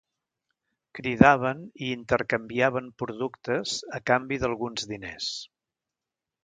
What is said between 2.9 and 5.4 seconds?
productes a canvi d’alguns diners.